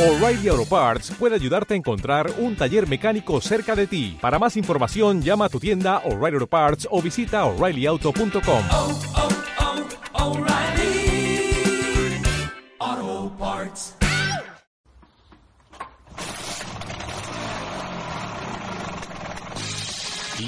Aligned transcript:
O'Reilly 0.00 0.48
Auto 0.48 0.64
Parts 0.64 1.10
puede 1.18 1.34
ayudarte 1.34 1.74
a 1.74 1.76
encontrar 1.76 2.32
un 2.38 2.56
taller 2.56 2.88
mecánico 2.88 3.38
cerca 3.42 3.76
de 3.76 3.86
ti. 3.86 4.16
Para 4.18 4.38
más 4.38 4.56
información, 4.56 5.20
llama 5.20 5.44
a 5.44 5.48
tu 5.50 5.60
tienda 5.60 5.98
O'Reilly 6.06 6.36
Auto 6.36 6.46
Parts 6.46 6.88
o 6.90 7.02
visita 7.02 7.44
oreillyauto.com. 7.44 8.64
oh, 8.70 8.98
oh, 12.78 13.32
Parts. 13.38 13.94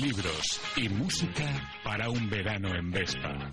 Libros 0.00 0.60
y 0.76 0.88
música 0.88 1.44
para 1.84 2.08
un 2.08 2.30
verano 2.30 2.74
en 2.74 2.90
Vespa. 2.90 3.52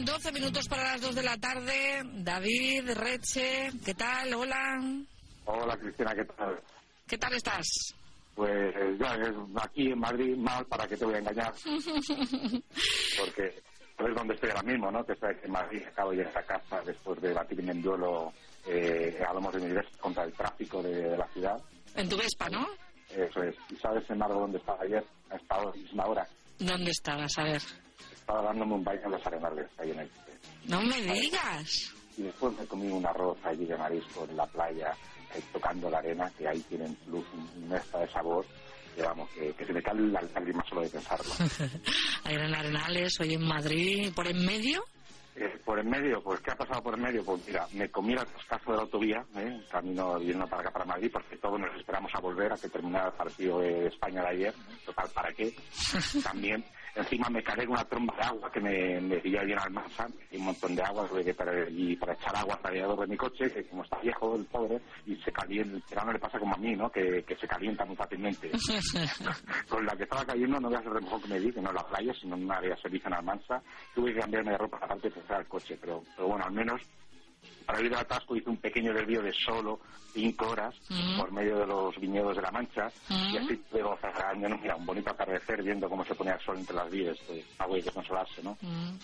faltan 0.00 0.04
12 0.04 0.32
minutos 0.32 0.68
para 0.68 0.84
las 0.84 1.00
2 1.00 1.14
de 1.14 1.22
la 1.22 1.36
tarde. 1.36 2.02
David, 2.22 2.90
Reche, 2.94 3.70
¿qué 3.84 3.94
tal? 3.94 4.34
Hola. 4.34 4.80
Hola 5.44 5.76
Cristina, 5.76 6.14
¿qué 6.14 6.24
tal? 6.24 6.60
¿Qué 7.06 7.18
tal 7.18 7.32
estás? 7.34 7.94
Pues 8.34 8.74
ya 8.98 9.14
es 9.14 9.34
aquí 9.62 9.90
en 9.90 9.98
Madrid 9.98 10.36
mal 10.36 10.64
para 10.66 10.86
que 10.86 10.96
te 10.96 11.04
voy 11.04 11.14
a 11.14 11.18
engañar. 11.18 11.52
Porque 13.18 13.62
sabes 13.96 14.14
dónde 14.14 14.34
estoy 14.34 14.50
ahora 14.50 14.62
mismo, 14.62 14.90
¿no? 14.90 15.04
Que 15.04 15.12
estoy 15.12 15.30
aquí 15.30 15.46
en 15.46 15.52
Madrid, 15.52 15.82
acabo 15.86 16.10
de 16.10 16.16
llegar 16.18 16.38
a 16.38 16.42
casa 16.46 16.80
después 16.84 17.20
de 17.20 17.32
batirme 17.32 17.72
en 17.72 17.82
duelo 17.82 18.32
eh, 18.66 19.18
hablamos 19.26 19.54
de 19.54 19.60
mi 19.60 19.80
contra 19.98 20.24
el 20.24 20.32
tráfico 20.32 20.82
de, 20.82 20.94
de 20.94 21.16
la 21.16 21.26
ciudad. 21.28 21.60
En 21.96 22.08
tu 22.08 22.16
Vespa, 22.16 22.48
¿no? 22.48 22.66
Eso 23.10 23.42
es. 23.42 23.56
¿Y 23.70 23.76
sabes, 23.76 24.08
embargo, 24.08 24.40
dónde 24.40 24.58
estaba 24.58 24.82
ayer? 24.82 25.04
A 25.30 25.36
esta 25.36 25.72
misma 25.72 26.06
hora. 26.06 26.26
¿Dónde 26.58 26.90
estabas? 26.90 27.32
A 27.38 27.44
ver. 27.44 27.62
Estaba 28.20 28.42
dándome 28.42 28.74
un 28.74 28.84
baño 28.84 29.00
en 29.04 29.10
los 29.10 29.26
arenales, 29.26 29.66
ahí 29.78 29.90
en 29.90 30.00
el... 30.00 30.10
No 30.66 30.82
me 30.82 31.00
digas. 31.02 31.92
Y 32.16 32.22
después 32.22 32.56
me 32.58 32.66
comí 32.66 32.88
un 32.88 33.04
arroz 33.04 33.38
allí 33.44 33.64
de 33.64 33.76
marisco 33.76 34.26
en 34.28 34.36
la 34.36 34.46
playa, 34.46 34.94
tocando 35.52 35.90
la 35.90 35.98
arena, 35.98 36.30
que 36.36 36.46
ahí 36.48 36.60
tienen 36.68 36.96
luz, 37.06 37.24
un 37.34 37.68
mezcla 37.68 38.00
de 38.00 38.08
sabor, 38.08 38.44
que 38.94 39.02
vamos, 39.02 39.28
que, 39.30 39.52
que 39.52 39.64
se 39.64 39.72
me 39.72 39.82
cae 39.82 39.94
la 39.94 40.22
lágrima 40.22 40.64
solo 40.68 40.82
de 40.82 40.90
pensarlo. 40.90 41.32
Ahí 42.24 42.34
en 42.34 42.54
Arenales, 42.54 43.18
hoy 43.20 43.34
en 43.34 43.46
Madrid, 43.46 44.12
por 44.14 44.26
en 44.26 44.44
medio. 44.44 44.84
Eh, 45.36 45.58
por 45.64 45.78
en 45.78 45.88
medio, 45.88 46.22
pues 46.22 46.40
¿qué 46.40 46.50
ha 46.50 46.56
pasado 46.56 46.82
por 46.82 46.94
en 46.94 47.02
medio? 47.02 47.24
Pues 47.24 47.40
mira, 47.46 47.66
me 47.72 47.88
comí 47.88 48.12
el 48.12 48.18
atascazo 48.18 48.72
de 48.72 48.76
la 48.76 48.82
autovía, 48.82 49.24
¿eh? 49.36 49.60
camino 49.70 50.18
yendo 50.18 50.46
para 50.46 50.62
acá, 50.62 50.70
para 50.72 50.84
Madrid, 50.84 51.10
porque 51.12 51.36
todos 51.36 51.58
nos 51.58 51.74
esperamos 51.78 52.10
a 52.14 52.20
volver 52.20 52.52
a 52.52 52.56
que 52.56 52.68
terminara 52.68 53.06
el 53.06 53.14
partido 53.14 53.60
de 53.60 53.86
España 53.86 54.22
de 54.22 54.28
ayer. 54.28 54.54
Total, 54.84 55.08
¿para 55.14 55.32
qué? 55.32 55.54
También, 56.22 56.64
encima 57.00 57.28
me 57.28 57.42
cargué 57.42 57.66
una 57.66 57.84
tromba 57.84 58.14
de 58.16 58.22
agua 58.22 58.50
que 58.50 58.60
me, 58.60 59.00
me 59.00 59.18
pilló 59.18 59.40
ahí 59.40 59.52
en 59.52 59.58
Almansa, 59.58 60.06
y 60.30 60.36
un 60.36 60.44
montón 60.44 60.74
de 60.74 60.82
agua, 60.82 61.06
tuve 61.08 61.24
que 61.24 61.34
para, 61.34 61.68
y 61.68 61.96
para 61.96 62.14
echar 62.14 62.36
agua 62.36 62.54
al 62.54 62.62
radiador 62.62 63.00
de 63.00 63.06
mi 63.06 63.16
coche, 63.16 63.50
que 63.50 63.64
como 63.64 63.84
está 63.84 63.98
viejo 63.98 64.36
el 64.36 64.44
pobre, 64.46 64.80
y 65.06 65.16
se 65.16 65.32
calienta, 65.32 65.76
el 65.76 65.82
verano 65.88 66.12
le 66.12 66.18
pasa 66.18 66.38
como 66.38 66.54
a 66.54 66.58
mí, 66.58 66.74
¿no? 66.76 66.90
Que, 66.90 67.22
que 67.22 67.36
se 67.36 67.46
calienta 67.46 67.84
muy 67.84 67.96
fácilmente. 67.96 68.50
Con 69.68 69.84
la 69.84 69.96
que 69.96 70.04
estaba 70.04 70.24
cayendo 70.24 70.60
no 70.60 70.68
voy 70.68 70.76
a 70.76 70.80
hacer 70.80 70.92
lo 70.92 71.00
mejor 71.00 71.22
que 71.22 71.28
me 71.28 71.40
di, 71.40 71.52
que 71.52 71.60
no 71.60 71.70
en 71.70 71.76
la 71.76 71.86
playa, 71.86 72.12
sino 72.14 72.36
en 72.36 72.44
un 72.44 72.52
área 72.52 72.76
servicio 72.76 73.08
en 73.08 73.14
Almansa. 73.14 73.62
Tuve 73.94 74.12
que 74.14 74.20
cambiarme 74.20 74.52
de 74.52 74.58
ropa 74.58 74.78
aparte 74.80 75.08
de 75.08 75.20
fuera 75.20 75.40
el 75.40 75.46
coche, 75.46 75.78
pero, 75.80 76.02
pero 76.16 76.28
bueno, 76.28 76.44
al 76.44 76.52
menos 76.52 76.80
para 77.70 77.82
ir 77.86 77.94
al 77.94 78.00
atasco 78.00 78.34
hice 78.36 78.50
un 78.50 78.56
pequeño 78.56 78.92
desvío 78.92 79.22
de 79.22 79.32
solo 79.32 79.78
cinco 80.12 80.48
horas 80.48 80.74
Mm. 80.88 81.18
por 81.20 81.30
medio 81.32 81.56
de 81.60 81.66
los 81.66 81.96
viñedos 82.00 82.34
de 82.34 82.42
la 82.42 82.50
Mancha 82.50 82.90
Mm. 83.08 83.34
y 83.34 83.38
así 83.38 83.56
pude 83.70 83.82
gozar, 83.82 84.36
mira, 84.36 84.74
un 84.74 84.84
bonito 84.86 85.10
atardecer 85.10 85.62
viendo 85.62 85.88
cómo 85.88 86.04
se 86.04 86.14
ponía 86.16 86.34
el 86.34 86.40
sol 86.40 86.58
entre 86.58 86.74
las 86.74 86.90
vides, 86.90 87.16
pues 87.26 87.44
hay 87.58 87.82
que 87.82 87.90
consolarse, 87.92 88.42
¿no? 88.42 88.58
Mm. 88.60 88.98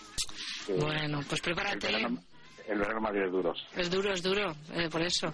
Que 0.65 0.73
Bueno, 0.73 1.19
pues 1.29 1.39
el, 1.39 1.41
prepárate. 1.45 1.87
verano, 1.87 2.19
el 2.67 2.77
verano 2.79 2.99
Madrid 3.01 3.21
es 3.21 3.31
duro. 3.31 3.53
Es 3.77 3.89
duro, 3.89 4.11
es 4.11 4.21
duro, 4.21 4.53
eh, 4.73 4.89
por 4.91 5.01
eso. 5.01 5.33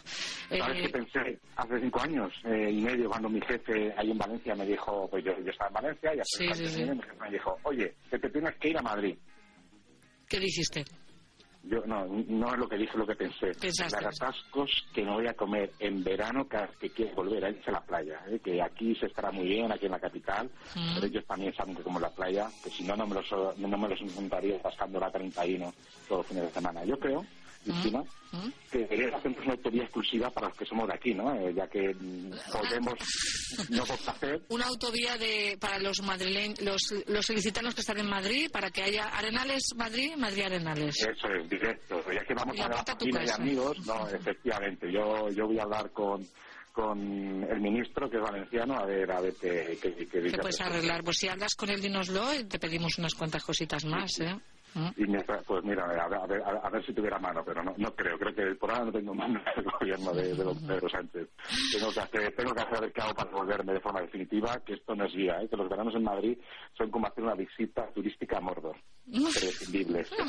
¿Sabes 0.50 0.78
Eh, 0.78 0.82
qué 0.84 0.90
pensé? 0.90 1.40
Hace 1.56 1.80
cinco 1.82 2.02
años 2.02 2.32
eh, 2.46 2.70
y 2.72 2.82
medio, 2.82 3.10
cuando 3.10 3.30
mi 3.30 3.42
jefe 3.42 3.92
ahí 3.98 4.12
en 4.12 4.18
Valencia 4.20 4.54
me 4.54 4.66
dijo, 4.68 5.08
pues 5.10 5.26
yo, 5.26 5.32
yo 5.44 5.50
estaba 5.50 5.70
en 5.70 5.74
Valencia 5.74 6.14
y 6.16 6.20
hace 6.20 6.38
Sí, 6.38 6.54
sí, 6.54 6.64
y 6.66 6.68
sí. 6.68 6.84
mi 6.86 7.02
jefe 7.02 7.16
me 7.20 7.32
dijo, 7.32 7.58
oye, 7.64 7.96
que 8.12 8.20
te 8.20 8.30
tienes 8.30 8.54
que 8.58 8.70
ir 8.70 8.78
a 8.78 8.82
Madrid. 8.84 9.18
¿Qué 10.30 10.40
dijiste? 10.40 10.86
Yo 11.64 11.82
no, 11.86 12.06
no 12.06 12.54
es 12.54 12.60
lo 12.60 12.68
que 12.68 12.78
dije, 12.78 12.98
lo 12.98 13.08
que 13.08 13.16
pensé. 13.16 13.52
Pensaste. 13.60 14.02
Las 14.02 14.22
atascos 14.22 14.70
que 14.94 15.02
me 15.04 15.12
voy 15.12 15.28
a 15.28 15.34
comer 15.34 15.72
en 15.80 16.04
verano 16.04 16.46
cada 16.48 16.68
que 16.68 16.90
quiero 16.90 17.16
volver 17.16 17.46
a 17.46 17.50
irse 17.52 17.70
a 17.70 17.74
la 17.74 17.82
playa. 17.82 18.20
¿eh? 18.28 18.40
Que 18.44 18.62
aquí 18.62 18.94
se 18.96 19.06
estará 19.06 19.32
muy 19.32 19.46
bien, 19.48 19.72
aquí 19.72 19.86
en 19.86 19.92
la 19.94 20.00
capital, 20.00 20.50
Mm. 20.76 20.96
pero 20.96 21.08
ellos 21.08 21.26
también 21.26 21.54
saben 21.56 21.76
que 21.76 21.84
como 21.84 22.00
la 22.00 22.10
playa, 22.10 22.48
que 22.64 22.70
si 22.70 22.84
no, 22.84 22.96
no 22.98 23.08
me 23.08 23.16
los, 23.16 23.32
no 23.58 23.78
me 23.78 23.88
los 23.88 24.02
encontraría 24.02 24.62
pasando 24.62 25.00
la 25.00 25.10
31 25.12 25.74
todos 26.08 26.20
los 26.20 26.28
fines 26.28 26.44
de 26.44 26.52
semana. 26.52 26.84
Yo 26.84 27.00
creo, 27.00 27.26
Cristina, 27.64 28.02
¿Mm? 28.32 28.50
que 28.72 28.78
debería 28.80 29.16
hacer 29.18 29.32
una 29.40 29.52
autovía 29.54 29.84
exclusiva 29.84 30.30
para 30.30 30.48
los 30.50 30.58
que 30.58 30.66
somos 30.66 30.88
de 30.88 30.94
aquí, 30.94 31.14
¿no? 31.14 31.34
Eh, 31.36 31.54
ya 31.56 31.68
que 31.68 31.94
mm, 31.94 32.32
podemos 32.52 32.94
no 33.70 33.84
placer 33.84 34.42
Una 34.50 34.66
autovía 34.68 35.18
de, 35.18 35.58
para 35.60 35.80
los 35.80 36.02
madrileños, 36.02 36.62
los, 36.62 36.94
los 37.08 37.30
ilicitanos 37.30 37.74
que 37.76 37.82
están 37.82 38.00
en 38.00 38.10
Madrid, 38.10 38.50
para 38.52 38.70
que 38.72 38.84
haya 38.84 39.06
Arenales 39.06 39.64
Madrid, 39.76 40.16
Madrid 40.18 40.44
Arenales. 40.44 40.96
Eso 41.02 41.28
es, 41.28 41.50
directo. 41.50 42.04
Ya 42.12 42.24
que 42.24 42.34
vamos 42.34 42.56
Y 42.58 42.62
a 42.62 42.68
ver 42.68 42.78
a 42.78 42.82
aparte 42.82 42.92
a 42.92 42.98
tu 42.98 43.06
familia 43.06 43.36
y 43.38 43.42
amigos, 43.42 43.86
no, 43.86 44.08
efectivamente. 44.10 44.92
Yo, 44.92 45.30
yo 45.30 45.46
voy 45.48 45.60
a 45.60 45.64
hablar 45.64 45.92
con, 45.92 46.26
con 46.72 47.00
el 47.44 47.62
ministro, 47.62 48.10
que 48.10 48.18
es 48.18 48.24
valenciano, 48.24 48.76
a 48.76 48.86
ver, 48.86 49.12
a 49.12 49.22
ver 49.22 49.34
qué, 49.40 49.78
qué, 49.82 49.94
qué 49.94 50.08
¿Qué 50.08 50.22
dice. 50.22 50.38
puedes 50.40 50.60
arreglar? 50.62 51.04
Pues 51.04 51.18
si 51.20 51.28
hablas 51.28 51.54
con 51.56 51.70
él, 51.70 51.82
dínoslo 51.82 52.34
y 52.34 52.44
te 52.46 52.60
pedimos 52.60 52.98
unas 52.98 53.14
cuantas 53.14 53.44
cositas 53.44 53.86
más, 53.86 54.20
¿eh? 54.20 54.36
¿Mm? 54.74 54.90
Y 54.98 55.08
mientras, 55.08 55.44
pues 55.46 55.64
mira, 55.64 55.86
a 55.86 56.08
ver, 56.08 56.20
a 56.20 56.26
ver, 56.26 56.44
a 56.44 56.70
ver 56.70 56.86
si 56.86 56.94
tuviera 56.94 57.20
mano, 57.20 57.44
pero 57.46 57.64
no, 57.64 57.74
no 57.78 57.96
creo. 57.96 58.18
Creo 58.18 58.34
que 58.34 58.56
por 58.56 58.72
ahora 58.72 58.86
no 58.86 58.92
tengo 58.92 59.14
mano 59.14 59.40
en 59.56 59.64
el 59.64 59.72
gobierno 59.72 60.14
de, 60.14 60.36
de 60.36 60.44
don 60.44 60.68
Pedro 60.68 60.90
Sánchez. 60.90 61.30
Tengo 61.72 61.92
que 61.92 62.00
hacer, 62.00 62.36
tengo 62.36 62.54
que 62.54 62.62
hacer 62.62 62.92
qué 62.92 63.02
hago 63.02 63.14
para 63.14 63.32
volverme 63.32 63.74
de 63.74 63.80
forma 63.80 64.02
definitiva, 64.02 64.60
que 64.66 64.74
esto 64.74 64.96
no 64.96 65.06
es 65.06 65.14
guía, 65.14 65.42
¿eh? 65.42 65.48
que 65.50 65.58
los 65.58 65.70
veranos 65.70 65.96
en 65.96 66.04
Madrid 66.04 66.38
son 66.78 66.90
como 66.92 67.08
hacer 67.08 67.24
una 67.24 67.36
visita 67.36 67.88
turística 67.94 68.38
a 68.38 68.42
Mordor. 68.42 68.76
Prescindibles. 69.06 70.10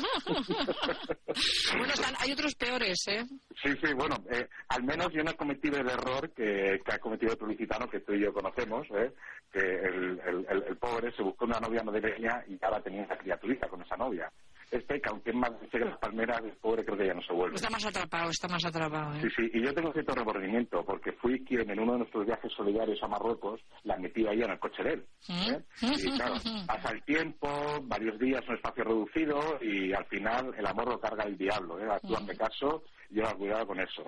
Bueno, 1.77 1.93
están, 1.93 2.13
hay 2.19 2.31
otros 2.31 2.55
peores, 2.55 2.97
¿eh? 3.07 3.25
Sí, 3.61 3.69
sí, 3.83 3.93
bueno, 3.93 4.15
eh, 4.31 4.47
al 4.69 4.83
menos 4.83 5.09
yo 5.11 5.23
no 5.23 5.31
he 5.31 5.35
cometido 5.35 5.77
el 5.79 5.89
error 5.89 6.31
que, 6.33 6.79
que 6.85 6.93
ha 6.93 6.99
cometido 6.99 7.33
el 7.33 7.37
publicitano 7.37 7.89
que 7.89 7.99
tú 7.99 8.13
y 8.13 8.21
yo 8.21 8.31
conocemos, 8.33 8.87
¿eh? 8.91 9.11
Que 9.55 9.61
el, 9.61 10.19
el, 10.27 10.45
el- 10.67 10.77
pobre 10.77 11.11
se 11.13 11.23
buscó 11.23 11.45
una 11.45 11.59
novia 11.59 11.81
madrileña 11.83 12.43
y 12.47 12.57
ahora 12.63 12.81
tenía 12.81 13.03
una 13.03 13.17
criaturita 13.17 13.67
con 13.69 13.81
esa 13.81 13.95
novia. 13.95 14.29
Este, 14.71 14.99
que 14.99 15.09
aunque 15.09 15.29
es 15.29 15.35
más 15.35 15.51
de 15.71 15.79
las 15.79 15.97
palmeras, 15.99 16.41
el 16.43 16.51
pobre 16.53 16.83
creo 16.83 16.97
que 16.97 17.05
ya 17.05 17.13
no 17.13 17.21
se 17.21 17.31
vuelve. 17.33 17.55
Está 17.55 17.69
más 17.69 17.85
atrapado, 17.85 18.29
está 18.31 18.47
más 18.47 18.65
atrapado, 18.65 19.13
¿eh? 19.15 19.19
Sí, 19.21 19.27
sí, 19.37 19.49
y 19.53 19.63
yo 19.63 19.73
tengo 19.73 19.93
cierto 19.93 20.13
remordimiento 20.15 20.83
porque 20.83 21.13
fui 21.13 21.45
quien 21.45 21.69
en 21.69 21.79
uno 21.79 21.93
de 21.93 21.99
nuestros 21.99 22.25
viajes 22.25 22.51
solidarios 22.51 23.01
a 23.01 23.07
Marruecos 23.07 23.61
la 23.83 23.95
metí 23.97 24.27
ahí 24.27 24.41
en 24.41 24.51
el 24.51 24.59
coche 24.59 24.83
de 24.83 24.93
él. 24.93 25.05
¿eh? 25.29 25.63
Y 25.81 26.11
claro, 26.17 26.35
pasa 26.67 26.91
el 26.91 27.03
tiempo, 27.03 27.47
varios 27.83 28.19
días, 28.19 28.41
un 28.49 28.55
espacio 28.55 28.83
reducido 28.83 29.39
y 29.61 29.93
al 29.93 30.05
final 30.07 30.53
el 30.57 30.65
amor 30.65 30.89
lo 30.89 30.99
carga 30.99 31.23
el 31.23 31.37
diablo. 31.37 31.79
¿eh? 31.79 31.87
Tú 32.05 32.15
hazme 32.15 32.35
caso 32.35 32.83
lleva 33.15 33.33
cuidado 33.33 33.65
con 33.67 33.79
eso. 33.79 34.03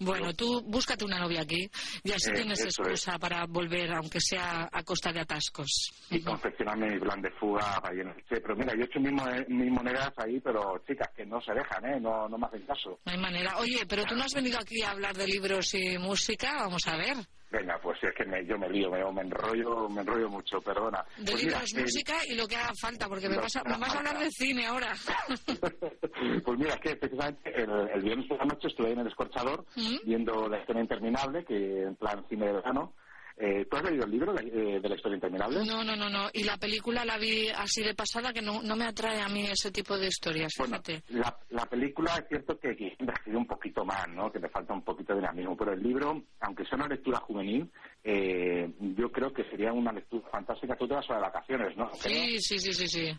Bueno, 0.00 0.32
tú 0.34 0.60
búscate 0.66 1.04
una 1.04 1.18
novia 1.18 1.42
aquí 1.42 1.70
y 2.02 2.10
así 2.12 2.30
Eh, 2.30 2.34
tienes 2.34 2.60
excusa 2.64 3.18
para 3.18 3.46
volver, 3.46 3.92
aunque 3.92 4.18
sea 4.20 4.68
a 4.70 4.82
costa 4.82 5.12
de 5.12 5.20
atascos. 5.20 5.92
y 6.10 6.20
confeccionarme 6.22 6.90
mi 6.90 7.00
plan 7.00 7.20
de 7.22 7.30
fuga 7.32 7.80
para. 7.80 7.94
Sí, 7.94 8.36
pero 8.42 8.56
mira, 8.56 8.74
yo 8.74 8.82
he 8.82 8.84
hecho 8.86 9.00
mis 9.00 9.70
monedas 9.70 10.12
ahí, 10.16 10.40
pero 10.40 10.82
chicas, 10.86 11.08
que 11.16 11.24
no 11.24 11.40
se 11.40 11.52
dejan, 11.54 11.84
¿eh? 11.86 12.00
No, 12.00 12.28
no 12.28 12.36
me 12.36 12.46
hacen 12.46 12.62
caso. 12.66 12.98
No 13.04 13.12
hay 13.12 13.18
manera. 13.18 13.56
Oye, 13.58 13.84
pero 13.88 14.04
tú 14.04 14.14
no 14.16 14.24
has 14.24 14.34
venido 14.34 14.58
aquí 14.58 14.82
a 14.82 14.90
hablar 14.90 15.14
de 15.16 15.26
libros 15.26 15.72
y 15.74 15.96
música, 15.98 16.54
vamos 16.58 16.86
a 16.88 16.96
ver. 16.96 17.16
Venga, 17.54 17.78
pues 17.80 18.02
es 18.02 18.12
que 18.16 18.24
me, 18.24 18.44
yo 18.44 18.58
me 18.58 18.68
lío, 18.68 18.90
me, 18.90 18.98
me 19.12 19.22
enrollo, 19.22 19.88
me 19.88 20.00
enrollo 20.00 20.28
mucho, 20.28 20.60
perdona. 20.60 21.04
De 21.18 21.30
Pues 21.30 21.44
mira, 21.44 21.62
libros, 21.62 21.74
eh, 21.74 21.80
música 21.82 22.14
y 22.26 22.34
lo 22.34 22.48
que 22.48 22.56
haga 22.56 22.72
falta, 22.80 23.08
porque 23.08 23.28
me 23.28 23.36
vas 23.36 23.54
a, 23.54 23.62
me 23.62 23.78
vas 23.78 23.94
a 23.94 23.98
hablar 23.98 24.18
de 24.18 24.30
cine 24.32 24.66
ahora. 24.66 24.92
pues 26.44 26.58
mira, 26.58 26.74
es 26.74 26.80
que 26.80 26.96
precisamente 26.96 27.62
el, 27.62 27.70
el 27.94 28.02
viernes 28.02 28.26
por 28.26 28.38
la 28.38 28.46
noche 28.46 28.66
estuve 28.66 28.90
en 28.90 28.98
el 28.98 29.06
Escorchador 29.06 29.64
¿Mm? 29.76 29.96
viendo 30.04 30.48
La 30.48 30.58
escena 30.58 30.80
interminable, 30.80 31.44
que 31.44 31.82
en 31.82 31.94
plan 31.94 32.24
cine 32.28 32.46
de 32.46 32.52
verano, 32.54 32.92
Eh, 33.36 33.66
¿Tú 33.68 33.76
has 33.76 33.82
leído 33.82 34.04
el 34.04 34.10
libro 34.12 34.32
de, 34.32 34.42
eh, 34.46 34.80
de 34.80 34.88
la 34.88 34.94
historia 34.94 35.16
interminable? 35.16 35.64
No, 35.66 35.82
no, 35.82 35.96
no, 35.96 36.08
no. 36.08 36.28
Y 36.32 36.44
la 36.44 36.56
película 36.56 37.04
la 37.04 37.18
vi 37.18 37.48
así 37.48 37.82
de 37.82 37.94
pasada 37.94 38.32
que 38.32 38.40
no, 38.40 38.62
no 38.62 38.76
me 38.76 38.84
atrae 38.86 39.20
a 39.20 39.28
mí 39.28 39.44
ese 39.46 39.72
tipo 39.72 39.98
de 39.98 40.06
historias, 40.06 40.52
Bueno, 40.56 40.80
fíjate. 40.84 41.02
la, 41.08 41.36
la 41.50 41.66
película 41.66 42.14
es 42.16 42.28
cierto 42.28 42.58
que 42.60 42.68
ha 42.68 43.24
sido 43.24 43.38
un 43.38 43.46
poquito 43.46 43.84
más, 43.84 44.06
¿no? 44.08 44.30
Que 44.30 44.38
le 44.38 44.48
falta 44.48 44.72
un 44.72 44.82
poquito 44.84 45.12
de 45.14 45.20
dinamismo, 45.20 45.56
pero 45.56 45.72
el 45.72 45.82
libro, 45.82 46.22
aunque 46.40 46.64
sea 46.64 46.76
una 46.76 46.86
lectura 46.88 47.18
juvenil, 47.18 47.70
eh, 48.04 48.72
yo 48.96 49.10
creo 49.10 49.32
que 49.32 49.44
sería 49.50 49.72
una 49.72 49.92
lectura 49.92 50.28
fantástica. 50.30 50.76
Tú 50.76 50.86
te 50.86 50.94
vas 50.94 51.10
a 51.10 51.14
las 51.14 51.22
vacaciones, 51.32 51.76
¿no? 51.76 51.90
Sí, 51.94 52.38
sí, 52.40 52.58
sí, 52.58 52.72
sí, 52.72 52.86
sí. 52.86 53.12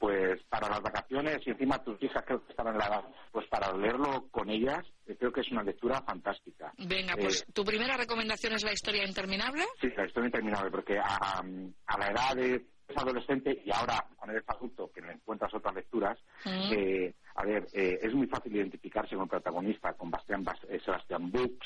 Pues 0.00 0.42
para 0.48 0.66
las 0.70 0.80
vacaciones 0.80 1.46
y 1.46 1.50
encima 1.50 1.76
tus 1.84 2.02
hijas 2.02 2.24
creo 2.26 2.42
que 2.42 2.52
están 2.52 2.68
en 2.68 2.78
la 2.78 2.86
edad, 2.86 3.04
pues 3.30 3.46
para 3.48 3.70
leerlo 3.76 4.28
con 4.30 4.48
ellas, 4.48 4.80
eh, 5.06 5.14
creo 5.18 5.30
que 5.30 5.42
es 5.42 5.50
una 5.52 5.62
lectura 5.62 6.00
fantástica. 6.00 6.72
Venga, 6.78 7.12
Eh, 7.12 7.20
pues 7.20 7.44
tu 7.52 7.62
primera 7.62 7.98
recomendación 7.98 8.54
es 8.54 8.64
la 8.64 8.72
historia 8.72 9.04
interminable. 9.06 9.62
Sí, 9.78 9.88
la 9.94 10.06
historia 10.06 10.28
interminable, 10.28 10.70
porque 10.70 10.98
a, 10.98 11.42
a 11.86 11.98
la 11.98 12.06
edad 12.08 12.34
de 12.34 12.64
es 12.88 12.96
adolescente 12.96 13.62
y 13.64 13.70
ahora 13.72 14.02
cuando 14.16 14.34
eres 14.36 14.48
adulto 14.48 14.90
que 14.90 15.00
encuentras 15.00 15.52
otras 15.54 15.74
lecturas, 15.74 16.18
Mm. 16.46 16.72
eh, 16.72 17.14
a 17.36 17.44
ver, 17.44 17.66
eh, 17.74 17.98
es 18.00 18.14
muy 18.14 18.26
fácil 18.26 18.56
identificarse 18.56 19.14
con 19.14 19.24
el 19.24 19.28
protagonista, 19.30 19.92
con 19.92 20.10
Bastián, 20.10 20.42
Bas- 20.44 20.64
eh, 20.70 20.80
Sebastián 20.82 21.30
Bux, 21.30 21.58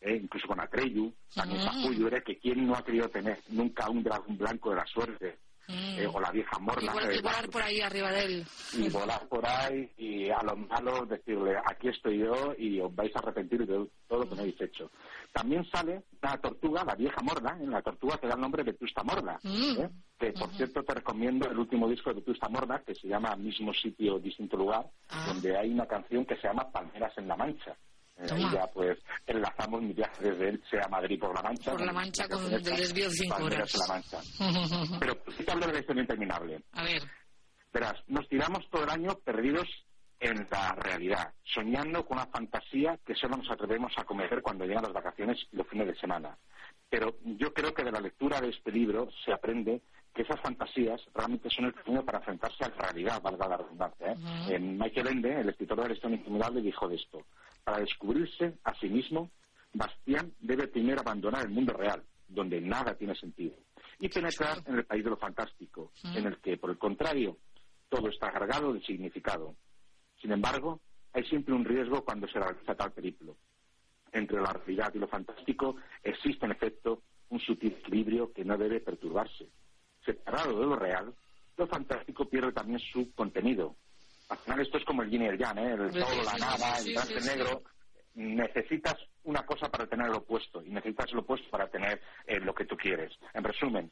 eh, 0.00 0.16
incluso 0.20 0.48
con 0.48 0.60
Atreyu, 0.60 1.14
también 1.34 1.62
Mm. 1.62 1.64
Tajuyo, 1.66 2.08
era 2.08 2.20
que 2.20 2.36
quién 2.38 2.66
no 2.66 2.74
ha 2.74 2.84
querido 2.84 3.08
tener 3.08 3.38
nunca 3.48 3.88
un 3.88 4.02
dragón 4.02 4.36
blanco 4.36 4.70
de 4.70 4.76
la 4.76 4.86
suerte, 4.86 5.38
Mm. 5.68 5.98
eh, 5.98 6.06
o 6.06 6.20
la 6.20 6.30
vieja 6.30 6.58
morla, 6.58 6.90
Igual 6.90 7.04
eh, 7.10 7.16
que 7.16 7.22
volar 7.22 7.48
por 7.50 7.62
ahí 7.62 7.80
arriba 7.80 8.12
de 8.12 8.24
él. 8.24 8.46
y 8.74 8.88
volar 8.88 9.28
por 9.28 9.46
ahí 9.46 9.90
y 9.98 10.30
a 10.30 10.42
los 10.42 10.58
malos 10.58 11.08
decirle 11.08 11.56
aquí 11.64 11.88
estoy 11.88 12.18
yo 12.18 12.54
y 12.56 12.80
os 12.80 12.94
vais 12.94 13.14
a 13.16 13.18
arrepentir 13.18 13.66
de 13.66 13.86
todo 14.06 14.20
lo 14.20 14.28
que 14.28 14.34
me 14.36 14.40
habéis 14.42 14.60
hecho. 14.60 14.90
También 15.32 15.64
sale 15.70 16.02
una 16.22 16.38
tortuga, 16.38 16.84
la 16.84 16.94
vieja 16.94 17.20
morda, 17.22 17.56
en 17.60 17.70
la 17.70 17.82
tortuga 17.82 18.16
que 18.18 18.26
da 18.28 18.34
el 18.34 18.40
nombre 18.40 18.62
de 18.64 18.72
Vetusta 18.72 19.02
Morda, 19.02 19.38
Mm. 19.42 19.80
¿eh? 19.80 19.90
que 20.18 20.32
por 20.32 20.50
cierto 20.56 20.82
te 20.82 20.94
recomiendo 20.94 21.48
el 21.50 21.58
último 21.58 21.88
disco 21.88 22.10
de 22.10 22.20
Vetusta 22.20 22.48
Morda 22.48 22.82
que 22.86 22.94
se 22.94 23.06
llama 23.08 23.36
Mismo 23.36 23.72
sitio, 23.74 24.18
distinto 24.18 24.56
lugar, 24.56 24.86
Ah. 25.10 25.24
donde 25.28 25.56
hay 25.58 25.70
una 25.70 25.86
canción 25.86 26.24
que 26.24 26.36
se 26.36 26.48
llama 26.48 26.70
Palmeras 26.70 27.12
en 27.18 27.28
la 27.28 27.36
Mancha. 27.36 27.76
Eh, 28.18 28.22
ahí 28.22 28.28
Toma. 28.28 28.52
ya 28.52 28.66
pues 28.68 28.98
enlazamos 29.26 29.82
mi 29.82 29.92
viaje 29.92 30.30
desde 30.30 30.48
Elche 30.48 30.80
a 30.82 30.88
Madrid 30.88 31.18
por 31.20 31.34
la 31.34 31.42
Mancha. 31.42 31.72
Por 31.72 31.84
la. 31.84 31.92
Mancha 31.92 32.28
con 32.28 32.50
del 32.50 32.62
desvío 32.62 33.10
de 33.10 33.14
cinco 33.14 33.44
horas. 33.44 33.74
la 33.74 33.94
Mancha. 33.94 34.20
Pero 35.00 35.22
sí 35.36 35.44
te 35.44 35.52
hablo 35.52 35.66
de 35.66 35.72
la 35.74 35.80
historia 35.80 36.00
interminable. 36.02 36.62
A 36.72 36.82
ver. 36.84 37.02
Verás, 37.72 37.94
nos 38.06 38.26
tiramos 38.28 38.68
todo 38.70 38.84
el 38.84 38.90
año 38.90 39.18
perdidos 39.22 39.68
en 40.18 40.48
la 40.50 40.72
realidad, 40.76 41.34
soñando 41.44 42.06
con 42.06 42.16
una 42.16 42.26
fantasía 42.28 42.98
que 43.04 43.14
solo 43.14 43.36
nos 43.36 43.50
atrevemos 43.50 43.92
a 43.98 44.04
cometer 44.04 44.40
cuando 44.40 44.64
llegan 44.64 44.84
las 44.84 44.94
vacaciones 44.94 45.36
y 45.52 45.56
los 45.56 45.68
fines 45.68 45.86
de 45.86 45.94
semana. 45.96 46.38
Pero 46.88 47.18
yo 47.22 47.52
creo 47.52 47.74
que 47.74 47.84
de 47.84 47.92
la 47.92 48.00
lectura 48.00 48.40
de 48.40 48.48
este 48.48 48.72
libro 48.72 49.08
se 49.24 49.32
aprende 49.32 49.82
que 50.16 50.22
esas 50.22 50.40
fantasías 50.40 50.98
realmente 51.14 51.50
son 51.50 51.66
el 51.66 51.74
camino 51.74 52.02
para 52.02 52.18
enfrentarse 52.18 52.64
a 52.64 52.68
la 52.70 52.76
realidad, 52.76 53.20
valga 53.20 53.48
la 53.48 53.58
redundancia. 53.58 54.12
¿eh? 54.12 54.16
Eh, 54.48 54.58
Michael 54.58 55.08
Ende, 55.08 55.40
el 55.40 55.50
escritor 55.50 55.82
de 55.82 55.88
la 55.88 55.94
historia 55.94 56.50
dijo 56.62 56.88
de 56.88 56.96
esto. 56.96 57.26
Para 57.62 57.80
descubrirse 57.80 58.54
a 58.64 58.74
sí 58.76 58.88
mismo, 58.88 59.30
Bastián 59.74 60.32
debe 60.40 60.68
primero 60.68 61.02
abandonar 61.02 61.44
el 61.44 61.50
mundo 61.50 61.74
real, 61.74 62.02
donde 62.28 62.62
nada 62.62 62.94
tiene 62.94 63.14
sentido, 63.14 63.56
y 63.98 64.08
penetrar 64.08 64.56
en 64.64 64.76
el 64.76 64.86
país 64.86 65.04
de 65.04 65.10
lo 65.10 65.18
fantástico, 65.18 65.92
en 66.14 66.26
el 66.26 66.38
que, 66.38 66.56
por 66.56 66.70
el 66.70 66.78
contrario, 66.78 67.36
todo 67.90 68.08
está 68.08 68.32
cargado 68.32 68.72
de 68.72 68.80
significado. 68.80 69.54
Sin 70.22 70.32
embargo, 70.32 70.80
hay 71.12 71.24
siempre 71.24 71.52
un 71.54 71.66
riesgo 71.66 72.02
cuando 72.06 72.26
se 72.28 72.40
realiza 72.40 72.74
tal 72.74 72.92
periplo. 72.92 73.36
Entre 74.12 74.40
la 74.40 74.50
realidad 74.54 74.94
y 74.94 74.98
lo 74.98 75.08
fantástico 75.08 75.76
existe, 76.02 76.46
en 76.46 76.52
efecto, 76.52 77.02
un 77.28 77.38
sutil 77.40 77.76
equilibrio 77.80 78.32
que 78.32 78.46
no 78.46 78.56
debe 78.56 78.80
perturbarse. 78.80 79.50
Separado 80.06 80.58
de 80.58 80.66
lo 80.66 80.76
real, 80.76 81.12
lo 81.56 81.66
fantástico 81.66 82.24
pierde 82.26 82.52
también 82.52 82.78
su 82.78 83.12
contenido. 83.12 83.76
Al 84.28 84.38
final 84.38 84.60
esto 84.60 84.78
es 84.78 84.84
como 84.84 85.02
el 85.02 85.10
yin 85.10 85.22
y 85.22 85.26
el 85.26 85.38
yang, 85.38 85.58
¿eh? 85.58 85.72
el 85.72 85.90
todo, 85.90 86.22
la 86.22 86.38
nada, 86.38 86.78
el 86.78 86.84
sí. 86.84 87.28
negro. 87.28 87.62
Necesitas 88.14 88.96
una 89.24 89.44
cosa 89.44 89.68
para 89.68 89.86
tener 89.86 90.06
el 90.06 90.14
opuesto 90.14 90.62
y 90.62 90.70
necesitas 90.70 91.12
el 91.12 91.18
opuesto 91.18 91.50
para 91.50 91.68
tener 91.68 92.00
eh, 92.26 92.40
lo 92.40 92.54
que 92.54 92.64
tú 92.64 92.76
quieres. 92.76 93.12
En 93.34 93.44
resumen, 93.44 93.90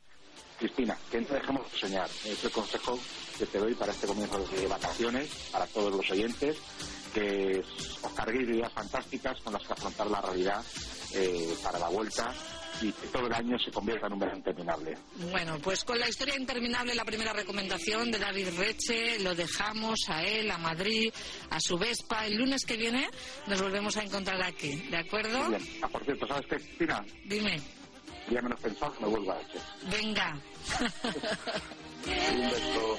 Cristina, 0.59 0.97
que 1.11 1.21
no 1.21 1.29
dejemos 1.29 1.71
de 1.71 1.79
soñar. 1.79 2.09
Es 2.25 2.43
el 2.45 2.51
consejo 2.51 2.99
que 3.39 3.47
te 3.47 3.59
doy 3.59 3.75
para 3.75 3.93
este 3.93 4.07
comienzo 4.07 4.39
de 4.39 4.67
vacaciones, 4.67 5.51
para 5.53 5.67
todos 5.67 5.93
los 5.93 6.11
oyentes, 6.11 6.57
que 7.13 7.61
os 8.03 8.13
carguéis 8.15 8.49
de 8.49 8.55
ideas 8.57 8.73
fantásticas 8.73 9.41
con 9.43 9.53
las 9.53 9.63
que 9.67 9.73
afrontar 9.73 10.07
la 10.07 10.21
realidad 10.21 10.65
eh, 11.15 11.55
para 11.63 11.79
la 11.79 11.89
vuelta 11.89 12.33
y 12.81 12.93
que 12.93 13.07
todo 13.09 13.27
el 13.27 13.33
año 13.33 13.59
se 13.59 13.71
convierta 13.71 14.07
en 14.07 14.13
un 14.15 14.19
verano 14.19 14.39
interminable. 14.39 14.97
Bueno, 15.31 15.59
pues 15.63 15.85
con 15.85 15.99
la 15.99 16.09
historia 16.09 16.37
interminable, 16.37 16.95
la 16.95 17.05
primera 17.05 17.33
recomendación 17.33 18.11
de 18.11 18.19
David 18.19 18.49
Reche, 18.57 19.19
lo 19.21 19.35
dejamos 19.35 19.99
a 20.09 20.23
él, 20.25 20.51
a 20.51 20.59
Madrid, 20.59 21.13
a 21.51 21.61
su 21.61 21.79
Vespa. 21.79 22.27
El 22.27 22.37
lunes 22.37 22.65
que 22.65 22.77
viene 22.77 23.09
nos 23.47 23.61
volvemos 23.63 23.97
a 23.97 24.03
encontrar 24.03 24.43
aquí, 24.43 24.75
¿de 24.91 24.97
acuerdo? 24.99 25.49
Bien. 25.49 25.63
Ah, 25.83 25.89
por 25.89 26.05
cierto, 26.05 26.27
¿sabes 26.27 26.47
qué, 26.49 26.57
Cristina? 26.57 27.05
Dime, 27.27 27.57
Ya 28.31 28.41
menos 28.43 28.61
pensado, 28.61 28.95
me 29.01 29.09
vuelvo 29.09 29.33
a 29.33 29.41
echar. 29.41 29.63
venga. 29.91 30.39
Un 32.07 32.51
beso. 32.51 32.99